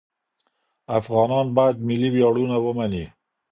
[0.99, 3.05] افغانان باید ملي ویاړونه ومني.